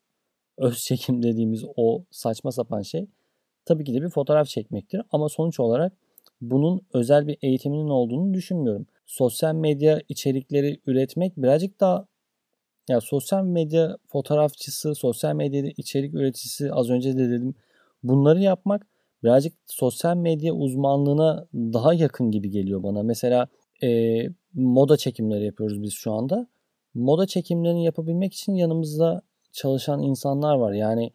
öz 0.58 0.84
çekim 0.84 1.24
dediğimiz 1.24 1.66
o 1.76 2.04
saçma 2.12 2.52
sapan 2.52 2.82
şey 2.82 3.08
tabii 3.66 3.84
ki 3.84 3.94
de 3.94 4.02
bir 4.02 4.10
fotoğraf 4.10 4.48
çekmektir. 4.48 5.02
Ama 5.12 5.30
sonuç 5.30 5.60
olarak 5.60 5.94
bunun 6.42 6.82
özel 6.94 7.28
bir 7.28 7.38
eğitiminin 7.42 7.90
olduğunu 7.90 8.34
düşünmüyorum. 8.34 8.88
Sosyal 9.06 9.56
medya 9.56 10.02
içerikleri 10.10 10.80
üretmek 10.88 11.38
birazcık 11.38 11.80
daha 11.80 12.08
ya 12.90 13.02
sosyal 13.02 13.44
medya 13.44 13.98
fotoğrafçısı, 14.08 14.96
sosyal 14.96 15.36
medyada 15.36 15.68
içerik 15.78 16.14
üreticisi 16.14 16.74
az 16.74 16.90
önce 16.90 17.18
de 17.18 17.30
dedim. 17.30 17.56
Bunları 18.04 18.40
yapmak 18.42 18.88
birazcık 19.24 19.54
sosyal 19.66 20.18
medya 20.18 20.54
uzmanlığına 20.54 21.48
daha 21.54 21.94
yakın 21.94 22.32
gibi 22.32 22.50
geliyor 22.50 22.84
bana. 22.84 23.04
Mesela 23.04 23.48
e, 23.84 24.20
moda 24.54 24.98
çekimleri 24.98 25.46
yapıyoruz 25.46 25.82
biz 25.82 25.94
şu 25.94 26.12
anda. 26.14 26.48
Moda 26.94 27.28
çekimlerini 27.28 27.86
yapabilmek 27.86 28.34
için 28.34 28.54
yanımızda 28.54 29.22
çalışan 29.52 30.02
insanlar 30.02 30.56
var. 30.56 30.74
Yani 30.74 31.12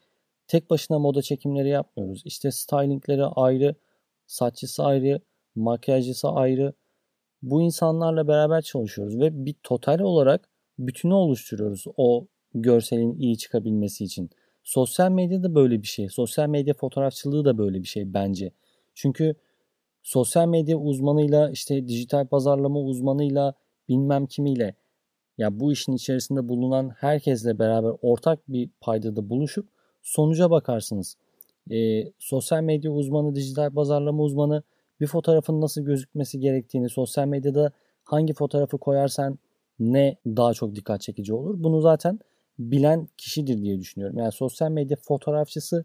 tek 0.48 0.70
başına 0.70 0.98
moda 0.98 1.22
çekimleri 1.22 1.68
yapmıyoruz. 1.68 2.22
İşte 2.24 2.50
stylingleri 2.50 3.24
ayrı, 3.24 3.74
saççısı 4.26 4.84
ayrı, 4.84 5.20
makyajcısı 5.54 6.28
ayrı. 6.28 6.72
Bu 7.42 7.62
insanlarla 7.62 8.28
beraber 8.28 8.62
çalışıyoruz 8.62 9.20
ve 9.20 9.46
bir 9.46 9.54
total 9.62 9.98
olarak 9.98 10.48
bütünü 10.78 11.14
oluşturuyoruz 11.14 11.84
o 11.96 12.26
görselin 12.54 13.18
iyi 13.18 13.38
çıkabilmesi 13.38 14.04
için. 14.04 14.30
Sosyal 14.64 15.10
medya 15.10 15.42
da 15.42 15.54
böyle 15.54 15.82
bir 15.82 15.86
şey. 15.86 16.08
Sosyal 16.08 16.48
medya 16.48 16.74
fotoğrafçılığı 16.74 17.44
da 17.44 17.58
böyle 17.58 17.82
bir 17.82 17.88
şey 17.88 18.14
bence. 18.14 18.52
Çünkü 18.94 19.34
sosyal 20.02 20.48
medya 20.48 20.78
uzmanıyla 20.78 21.50
işte 21.50 21.88
dijital 21.88 22.26
pazarlama 22.26 22.80
uzmanıyla 22.80 23.54
bilmem 23.88 24.26
kimiyle 24.26 24.74
ya 25.38 25.60
bu 25.60 25.72
işin 25.72 25.92
içerisinde 25.92 26.48
bulunan 26.48 26.88
herkesle 26.88 27.58
beraber 27.58 27.92
ortak 28.02 28.48
bir 28.48 28.70
paydada 28.80 29.30
buluşup 29.30 29.68
sonuca 30.02 30.50
bakarsınız. 30.50 31.16
E, 31.70 32.04
sosyal 32.18 32.62
medya 32.62 32.90
uzmanı, 32.90 33.34
dijital 33.34 33.70
pazarlama 33.70 34.22
uzmanı 34.22 34.62
bir 35.00 35.06
fotoğrafın 35.06 35.60
nasıl 35.60 35.82
gözükmesi 35.82 36.40
gerektiğini, 36.40 36.88
sosyal 36.88 37.26
medyada 37.26 37.72
hangi 38.04 38.34
fotoğrafı 38.34 38.78
koyarsan 38.78 39.38
ne 39.78 40.16
daha 40.26 40.54
çok 40.54 40.74
dikkat 40.74 41.00
çekici 41.00 41.34
olur. 41.34 41.54
Bunu 41.62 41.80
zaten 41.80 42.18
bilen 42.58 43.08
kişidir 43.16 43.62
diye 43.62 43.78
düşünüyorum. 43.78 44.18
Yani 44.18 44.32
sosyal 44.32 44.70
medya 44.70 44.96
fotoğrafçısı 44.96 45.84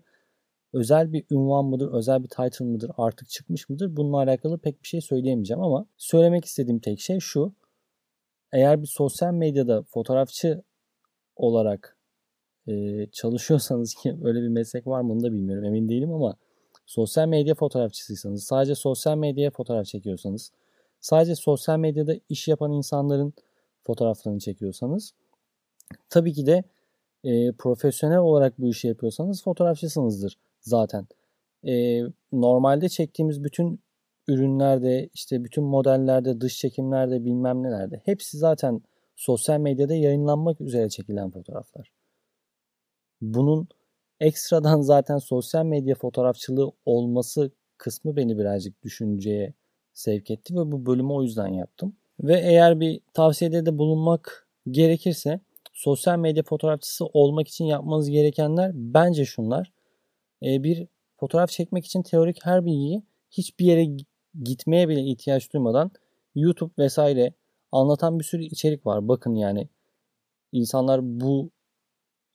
özel 0.73 1.13
bir 1.13 1.25
ünvan 1.31 1.65
mıdır, 1.65 1.93
özel 1.93 2.23
bir 2.23 2.29
title 2.29 2.65
mıdır, 2.65 2.91
artık 2.97 3.29
çıkmış 3.29 3.69
mıdır? 3.69 3.95
Bununla 3.97 4.17
alakalı 4.17 4.57
pek 4.59 4.83
bir 4.83 4.87
şey 4.87 5.01
söyleyemeyeceğim 5.01 5.63
ama 5.63 5.85
söylemek 5.97 6.45
istediğim 6.45 6.79
tek 6.79 6.99
şey 6.99 7.19
şu. 7.19 7.53
Eğer 8.51 8.81
bir 8.81 8.87
sosyal 8.87 9.33
medyada 9.33 9.83
fotoğrafçı 9.83 10.63
olarak 11.35 11.92
e, 12.67 13.05
çalışıyorsanız 13.11 13.93
ki 13.95 14.17
öyle 14.23 14.41
bir 14.41 14.47
meslek 14.47 14.87
var 14.87 15.01
mı 15.01 15.13
onu 15.13 15.23
da 15.23 15.33
bilmiyorum 15.33 15.65
emin 15.65 15.89
değilim 15.89 16.13
ama 16.13 16.35
sosyal 16.85 17.27
medya 17.27 17.55
fotoğrafçısıysanız 17.55 18.43
sadece 18.43 18.75
sosyal 18.75 19.17
medyaya 19.17 19.51
fotoğraf 19.51 19.85
çekiyorsanız 19.85 20.51
sadece 20.99 21.35
sosyal 21.35 21.79
medyada 21.79 22.15
iş 22.29 22.47
yapan 22.47 22.71
insanların 22.71 23.33
fotoğraflarını 23.83 24.39
çekiyorsanız 24.39 25.13
tabii 26.09 26.33
ki 26.33 26.45
de 26.45 26.63
e, 27.23 27.51
profesyonel 27.51 28.17
olarak 28.17 28.59
bu 28.59 28.69
işi 28.69 28.87
yapıyorsanız 28.87 29.43
fotoğrafçısınızdır 29.43 30.37
zaten. 30.61 31.07
E, 31.67 32.01
normalde 32.31 32.89
çektiğimiz 32.89 33.43
bütün 33.43 33.79
ürünlerde 34.27 35.09
işte 35.13 35.43
bütün 35.43 35.63
modellerde 35.63 36.41
dış 36.41 36.57
çekimlerde 36.57 37.25
bilmem 37.25 37.63
nelerde 37.63 38.01
hepsi 38.05 38.37
zaten 38.37 38.81
sosyal 39.15 39.59
medyada 39.59 39.93
yayınlanmak 39.93 40.61
üzere 40.61 40.89
çekilen 40.89 41.29
fotoğraflar. 41.29 41.91
Bunun 43.23 43.67
ekstradan 44.19 44.81
zaten 44.91 45.17
sosyal 45.17 45.65
medya 45.65 45.95
fotoğrafçılığı 45.95 46.71
olması 46.85 47.51
kısmı 47.77 48.15
beni 48.15 48.37
birazcık 48.37 48.83
düşünceye 48.83 49.53
sevk 49.93 50.31
etti 50.31 50.55
ve 50.55 50.71
bu 50.71 50.85
bölümü 50.85 51.13
o 51.13 51.23
yüzden 51.23 51.47
yaptım. 51.47 51.95
Ve 52.19 52.39
eğer 52.39 52.79
bir 52.79 53.01
tavsiyede 53.13 53.65
de 53.65 53.77
bulunmak 53.77 54.47
gerekirse 54.71 55.39
sosyal 55.73 56.19
medya 56.19 56.43
fotoğrafçısı 56.43 57.05
olmak 57.05 57.47
için 57.47 57.65
yapmanız 57.65 58.09
gerekenler 58.09 58.71
bence 58.73 59.25
şunlar. 59.25 59.71
Ee, 60.43 60.63
bir 60.63 60.87
fotoğraf 61.17 61.49
çekmek 61.49 61.85
için 61.85 62.01
teorik 62.01 62.45
her 62.45 62.65
bilgiyi 62.65 63.03
hiçbir 63.31 63.65
yere 63.65 63.87
gitmeye 64.43 64.89
bile 64.89 65.01
ihtiyaç 65.01 65.53
duymadan 65.53 65.91
YouTube 66.35 66.73
vesaire 66.79 67.33
anlatan 67.71 68.19
bir 68.19 68.23
sürü 68.23 68.43
içerik 68.43 68.85
var. 68.85 69.07
Bakın 69.07 69.35
yani 69.35 69.69
insanlar 70.51 70.99
bu 71.03 71.51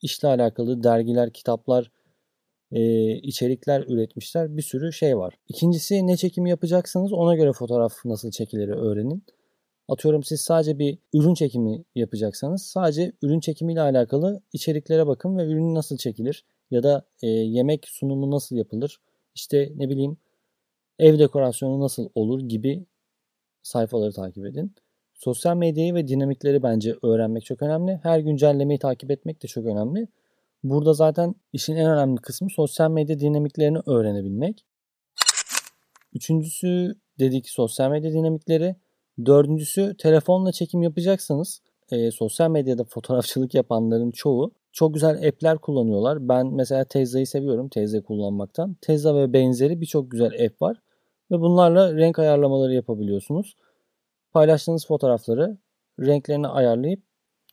işle 0.01 0.27
alakalı 0.27 0.83
dergiler, 0.83 1.33
kitaplar, 1.33 1.91
e, 2.71 3.13
içerikler 3.15 3.83
üretmişler. 3.87 4.57
Bir 4.57 4.61
sürü 4.61 4.93
şey 4.93 5.17
var. 5.17 5.33
İkincisi 5.47 6.07
ne 6.07 6.17
çekimi 6.17 6.49
yapacaksanız 6.49 7.13
ona 7.13 7.35
göre 7.35 7.53
fotoğraf 7.53 7.93
nasıl 8.05 8.31
çekilir 8.31 8.67
öğrenin. 8.67 9.23
Atıyorum 9.87 10.23
siz 10.23 10.41
sadece 10.41 10.79
bir 10.79 10.97
ürün 11.13 11.33
çekimi 11.33 11.83
yapacaksanız 11.95 12.63
sadece 12.63 13.11
ürün 13.21 13.39
çekimiyle 13.39 13.81
alakalı 13.81 14.41
içeriklere 14.53 15.07
bakın 15.07 15.37
ve 15.37 15.45
ürün 15.45 15.75
nasıl 15.75 15.97
çekilir 15.97 16.45
ya 16.71 16.83
da 16.83 17.05
e, 17.21 17.27
yemek 17.27 17.87
sunumu 17.87 18.31
nasıl 18.31 18.55
yapılır 18.55 18.99
işte 19.35 19.73
ne 19.75 19.89
bileyim 19.89 20.17
ev 20.99 21.19
dekorasyonu 21.19 21.79
nasıl 21.79 22.09
olur 22.15 22.41
gibi 22.41 22.85
sayfaları 23.63 24.13
takip 24.13 24.45
edin. 24.45 24.75
Sosyal 25.19 25.55
medyayı 25.55 25.95
ve 25.95 26.07
dinamikleri 26.07 26.63
bence 26.63 26.95
öğrenmek 27.03 27.45
çok 27.45 27.61
önemli. 27.61 27.99
Her 28.03 28.19
güncellemeyi 28.19 28.79
takip 28.79 29.11
etmek 29.11 29.43
de 29.43 29.47
çok 29.47 29.65
önemli. 29.65 30.07
Burada 30.63 30.93
zaten 30.93 31.35
işin 31.53 31.75
en 31.75 31.89
önemli 31.91 32.21
kısmı 32.21 32.49
sosyal 32.49 32.91
medya 32.91 33.19
dinamiklerini 33.19 33.79
öğrenebilmek. 33.85 34.65
Üçüncüsü 36.13 36.95
dedik 37.19 37.49
sosyal 37.49 37.91
medya 37.91 38.11
dinamikleri. 38.11 38.75
Dördüncüsü 39.25 39.95
telefonla 39.97 40.51
çekim 40.51 40.81
yapacaksanız 40.81 41.61
e, 41.91 42.11
sosyal 42.11 42.49
medyada 42.49 42.83
fotoğrafçılık 42.83 43.53
yapanların 43.53 44.11
çoğu 44.11 44.51
çok 44.71 44.93
güzel 44.93 45.27
app'ler 45.27 45.57
kullanıyorlar. 45.57 46.29
Ben 46.29 46.47
mesela 46.47 46.85
Tezza'yı 46.85 47.27
seviyorum 47.27 47.69
Tezza 47.69 48.01
kullanmaktan. 48.01 48.75
Tezza 48.81 49.15
ve 49.15 49.33
benzeri 49.33 49.81
birçok 49.81 50.11
güzel 50.11 50.45
app 50.45 50.61
var. 50.61 50.81
ve 51.31 51.39
bunlarla 51.39 51.95
renk 51.95 52.19
ayarlamaları 52.19 52.73
yapabiliyorsunuz. 52.73 53.55
Paylaştığınız 54.33 54.87
fotoğrafları 54.87 55.57
renklerini 55.99 56.47
ayarlayıp 56.47 57.03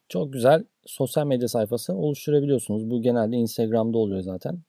çok 0.08 0.32
güzel 0.32 0.64
sosyal 0.86 1.26
medya 1.26 1.48
sayfası 1.48 1.94
oluşturabiliyorsunuz. 1.94 2.90
Bu 2.90 3.02
genelde 3.02 3.36
Instagram'da 3.36 3.98
oluyor 3.98 4.20
zaten. 4.20 4.62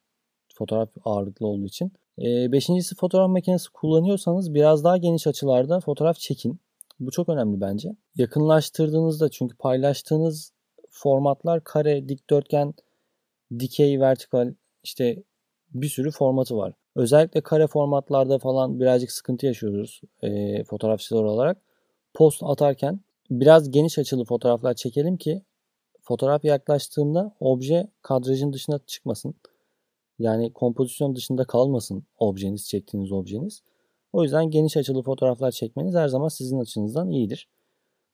Fotoğraf 0.54 0.90
ağırlıklı 1.06 1.48
olduğu 1.48 1.66
için. 1.66 1.92
E, 2.22 2.52
beşincisi 2.52 2.96
fotoğraf 2.96 3.30
makinesi 3.30 3.70
kullanıyorsanız 3.70 4.54
biraz 4.54 4.84
daha 4.84 4.98
geniş 4.98 5.28
açılarda 5.28 5.80
fotoğraf 5.80 6.18
çekin. 6.18 6.60
Bu 7.00 7.12
çok 7.12 7.30
önemli 7.30 7.62
bence. 7.62 7.96
Yakınlaştırdığınızda 8.16 9.30
çünkü 9.30 9.58
paylaştığınız 9.58 10.54
formatlar 10.90 11.64
kare, 11.64 12.10
dikdörtgen, 12.10 12.74
dikey, 13.60 14.00
vertikal 14.00 14.54
işte 14.84 15.24
bir 15.74 15.90
sürü 15.90 16.12
formatı 16.12 16.58
var. 16.58 16.74
Özellikle 16.96 17.42
kare 17.42 17.68
formatlarda 17.68 18.40
falan 18.40 18.80
birazcık 18.80 19.12
sıkıntı 19.12 19.46
yaşıyoruz 19.46 20.02
e, 20.22 20.64
fotoğrafçılar 20.64 21.24
olarak. 21.24 21.67
Post 22.18 22.44
atarken 22.44 23.00
biraz 23.32 23.72
geniş 23.72 24.00
açılı 24.00 24.26
fotoğraflar 24.26 24.74
çekelim 24.74 25.18
ki 25.18 25.42
fotoğraf 26.02 26.46
yaklaştığında 26.46 27.36
obje 27.40 27.88
kadrajın 28.02 28.54
dışına 28.54 28.80
çıkmasın. 28.88 29.36
Yani 30.20 30.54
kompozisyon 30.54 31.16
dışında 31.16 31.46
kalmasın 31.46 32.04
objeniz, 32.20 32.68
çektiğiniz 32.70 33.12
objeniz. 33.12 33.62
O 34.14 34.24
yüzden 34.24 34.50
geniş 34.50 34.78
açılı 34.78 35.04
fotoğraflar 35.04 35.52
çekmeniz 35.52 35.96
her 35.96 36.08
zaman 36.08 36.28
sizin 36.28 36.60
açınızdan 36.60 37.10
iyidir. 37.10 37.48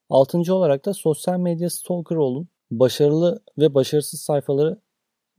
Altıncı 0.09 0.55
olarak 0.55 0.85
da 0.85 0.93
sosyal 0.93 1.39
medya 1.39 1.69
stalker 1.69 2.15
olun. 2.15 2.47
Başarılı 2.71 3.39
ve 3.57 3.73
başarısız 3.73 4.21
sayfaları 4.21 4.77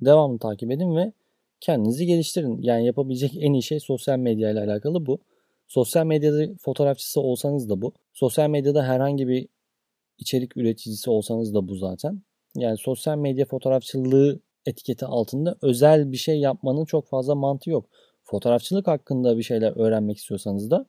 devamlı 0.00 0.38
takip 0.38 0.70
edin 0.70 0.96
ve 0.96 1.12
kendinizi 1.60 2.06
geliştirin. 2.06 2.62
Yani 2.62 2.86
yapabilecek 2.86 3.36
en 3.36 3.52
iyi 3.52 3.62
şey 3.62 3.80
sosyal 3.80 4.18
medya 4.18 4.50
ile 4.50 4.60
alakalı 4.60 5.06
bu. 5.06 5.18
Sosyal 5.74 6.06
medyada 6.06 6.54
fotoğrafçısı 6.60 7.20
olsanız 7.20 7.68
da 7.68 7.82
bu. 7.82 7.92
Sosyal 8.12 8.50
medyada 8.50 8.84
herhangi 8.84 9.28
bir 9.28 9.48
içerik 10.18 10.56
üreticisi 10.56 11.10
olsanız 11.10 11.54
da 11.54 11.68
bu 11.68 11.74
zaten. 11.74 12.22
Yani 12.56 12.78
sosyal 12.78 13.18
medya 13.18 13.44
fotoğrafçılığı 13.46 14.40
etiketi 14.66 15.06
altında 15.06 15.56
özel 15.62 16.12
bir 16.12 16.16
şey 16.16 16.40
yapmanın 16.40 16.84
çok 16.84 17.08
fazla 17.08 17.34
mantığı 17.34 17.70
yok. 17.70 17.86
Fotoğrafçılık 18.24 18.86
hakkında 18.86 19.38
bir 19.38 19.42
şeyler 19.42 19.72
öğrenmek 19.76 20.16
istiyorsanız 20.16 20.70
da 20.70 20.86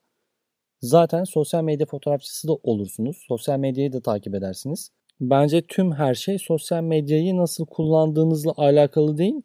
zaten 0.82 1.24
sosyal 1.24 1.63
medya 1.63 1.86
fotoğrafçısı 1.86 2.48
da 2.48 2.54
olursunuz. 2.63 3.18
Sosyal 3.27 3.60
medyayı 3.60 3.94
da 3.94 4.01
takip 4.01 4.36
edersiniz. 4.36 4.92
Bence 5.20 5.62
tüm 5.68 5.92
her 5.92 6.15
şey 6.15 6.39
sosyal 6.39 6.84
medyayı 6.84 7.38
nasıl 7.38 7.65
kullandığınızla 7.65 8.54
alakalı 8.58 9.18
değil, 9.18 9.42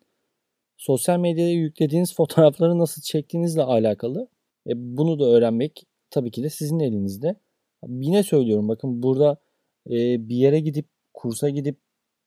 sosyal 0.76 1.18
medyaya 1.18 1.52
yüklediğiniz 1.52 2.14
fotoğrafları 2.16 2.78
nasıl 2.78 3.02
çektiğinizle 3.02 3.62
alakalı. 3.62 4.28
E, 4.66 4.72
bunu 4.76 5.18
da 5.18 5.24
öğrenmek 5.24 5.86
tabii 6.10 6.30
ki 6.30 6.42
de 6.42 6.50
sizin 6.50 6.78
elinizde. 6.80 7.36
Yine 7.88 8.22
söylüyorum 8.22 8.68
bakın 8.68 9.02
burada 9.02 9.36
e, 9.86 10.28
bir 10.28 10.36
yere 10.36 10.60
gidip 10.60 10.88
kursa 11.14 11.48
gidip 11.48 11.76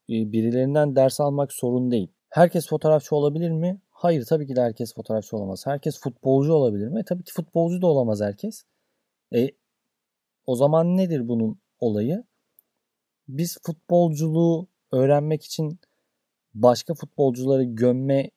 e, 0.09 0.31
birilerinden 0.31 0.95
ders 0.95 1.19
almak 1.19 1.53
sorun 1.53 1.91
değil. 1.91 2.07
Herkes 2.29 2.67
fotoğrafçı 2.67 3.15
olabilir 3.15 3.51
mi? 3.51 3.81
Hayır 3.91 4.25
tabii 4.25 4.47
ki 4.47 4.55
de 4.55 4.61
herkes 4.61 4.93
fotoğrafçı 4.95 5.37
olamaz. 5.37 5.63
Herkes 5.67 5.99
futbolcu 5.99 6.53
olabilir 6.53 6.87
mi? 6.87 6.99
E, 6.99 7.03
tabii 7.03 7.23
ki 7.23 7.33
futbolcu 7.33 7.81
da 7.81 7.87
olamaz 7.87 8.21
herkes. 8.21 8.63
E, 9.35 9.49
o 10.45 10.55
zaman 10.55 10.97
nedir 10.97 11.27
bunun 11.27 11.59
olayı? 11.79 12.23
Biz 13.27 13.57
futbolculuğu 13.63 14.67
öğrenmek 14.91 15.43
için 15.43 15.79
başka 16.53 16.93
futbolcuları 16.93 17.63
gömme 17.63 18.31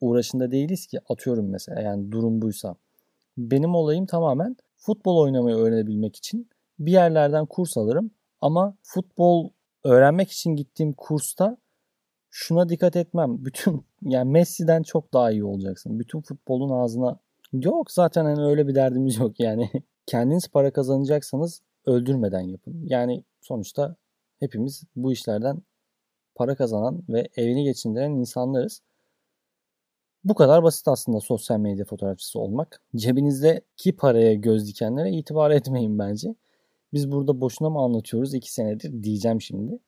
uğraşında 0.00 0.50
değiliz 0.50 0.86
ki 0.86 0.98
atıyorum 1.08 1.50
mesela 1.50 1.80
yani 1.80 2.12
durum 2.12 2.42
buysa. 2.42 2.76
Benim 3.38 3.74
olayım 3.74 4.06
tamamen 4.06 4.56
futbol 4.76 5.16
oynamayı 5.16 5.56
öğrenebilmek 5.56 6.16
için 6.16 6.50
bir 6.78 6.92
yerlerden 6.92 7.46
kurs 7.46 7.76
alırım 7.76 8.10
ama 8.40 8.76
futbol 8.82 9.50
öğrenmek 9.84 10.30
için 10.30 10.56
gittiğim 10.56 10.92
kursta 10.92 11.56
şuna 12.30 12.68
dikkat 12.68 12.96
etmem. 12.96 13.36
Bütün 13.44 13.84
yani 14.02 14.30
Messi'den 14.30 14.82
çok 14.82 15.14
daha 15.14 15.30
iyi 15.30 15.44
olacaksın. 15.44 15.98
Bütün 15.98 16.20
futbolun 16.20 16.70
ağzına 16.70 17.18
yok 17.52 17.90
zaten 17.92 18.24
hani 18.24 18.44
öyle 18.44 18.68
bir 18.68 18.74
derdimiz 18.74 19.16
yok 19.18 19.40
yani. 19.40 19.70
Kendiniz 20.06 20.48
para 20.48 20.72
kazanacaksanız 20.72 21.62
öldürmeden 21.86 22.40
yapın. 22.40 22.82
Yani 22.84 23.24
sonuçta 23.40 23.96
hepimiz 24.40 24.82
bu 24.96 25.12
işlerden 25.12 25.62
para 26.34 26.54
kazanan 26.56 27.02
ve 27.08 27.28
evini 27.36 27.64
geçindiren 27.64 28.10
insanlarız. 28.10 28.82
Bu 30.24 30.34
kadar 30.34 30.62
basit 30.62 30.88
aslında 30.88 31.20
sosyal 31.20 31.58
medya 31.58 31.84
fotoğrafçısı 31.84 32.40
olmak. 32.40 32.82
Cebinizdeki 32.96 33.96
paraya 33.96 34.34
göz 34.34 34.68
dikenlere 34.68 35.10
itibar 35.10 35.50
etmeyin 35.50 35.98
bence. 35.98 36.34
Biz 36.92 37.12
burada 37.12 37.40
boşuna 37.40 37.70
mı 37.70 37.78
anlatıyoruz 37.78 38.34
iki 38.34 38.52
senedir 38.52 39.02
diyeceğim 39.02 39.40
şimdi. 39.40 39.78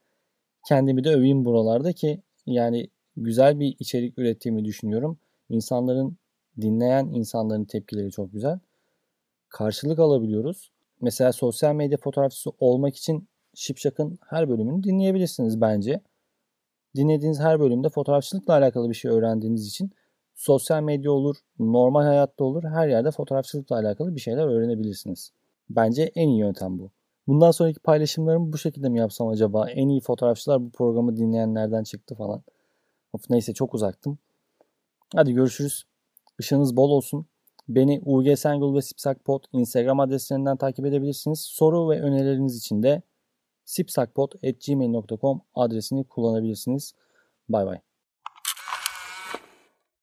Kendimi 0.68 1.04
de 1.04 1.10
öveyim 1.10 1.44
buralarda 1.44 1.92
ki 1.92 2.22
yani 2.46 2.90
güzel 3.16 3.60
bir 3.60 3.76
içerik 3.78 4.18
ürettiğimi 4.18 4.64
düşünüyorum. 4.64 5.18
İnsanların 5.48 6.16
dinleyen 6.60 7.06
insanların 7.06 7.64
tepkileri 7.64 8.10
çok 8.10 8.32
güzel. 8.32 8.58
Karşılık 9.48 9.98
alabiliyoruz. 9.98 10.72
Mesela 11.00 11.32
sosyal 11.32 11.74
medya 11.74 11.98
fotoğrafçısı 11.98 12.50
olmak 12.58 12.96
için 12.96 13.28
Şipşak'ın 13.54 14.18
her 14.28 14.48
bölümünü 14.48 14.82
dinleyebilirsiniz 14.82 15.60
bence. 15.60 16.00
Dinlediğiniz 16.96 17.40
her 17.40 17.60
bölümde 17.60 17.88
fotoğrafçılıkla 17.88 18.54
alakalı 18.54 18.88
bir 18.88 18.94
şey 18.94 19.10
öğrendiğiniz 19.10 19.66
için 19.66 19.92
sosyal 20.40 20.82
medya 20.82 21.12
olur, 21.12 21.36
normal 21.58 22.02
hayatta 22.02 22.44
olur, 22.44 22.64
her 22.64 22.88
yerde 22.88 23.10
fotoğrafçılıkla 23.10 23.76
alakalı 23.76 24.16
bir 24.16 24.20
şeyler 24.20 24.46
öğrenebilirsiniz. 24.46 25.32
Bence 25.70 26.02
en 26.14 26.28
iyi 26.28 26.38
yöntem 26.38 26.78
bu. 26.78 26.90
Bundan 27.26 27.50
sonraki 27.50 27.80
paylaşımlarımı 27.80 28.52
bu 28.52 28.58
şekilde 28.58 28.88
mi 28.88 28.98
yapsam 28.98 29.28
acaba? 29.28 29.70
En 29.70 29.88
iyi 29.88 30.00
fotoğrafçılar 30.00 30.62
bu 30.62 30.70
programı 30.70 31.16
dinleyenlerden 31.16 31.82
çıktı 31.82 32.14
falan. 32.14 32.42
Of 33.12 33.30
neyse 33.30 33.54
çok 33.54 33.74
uzaktım. 33.74 34.18
Hadi 35.14 35.32
görüşürüz. 35.32 35.84
Işığınız 36.38 36.76
bol 36.76 36.90
olsun. 36.90 37.26
Beni 37.68 38.02
UG 38.04 38.36
Sengül 38.36 38.74
ve 38.74 38.82
Sipsakpot 38.82 39.46
Instagram 39.52 40.00
adreslerinden 40.00 40.56
takip 40.56 40.86
edebilirsiniz. 40.86 41.40
Soru 41.40 41.90
ve 41.90 42.00
önerileriniz 42.00 42.56
için 42.56 42.82
de 42.82 43.02
sipsakpot.gmail.com 43.64 45.40
adresini 45.54 46.04
kullanabilirsiniz. 46.04 46.94
Bay 47.48 47.66
bay. 47.66 47.89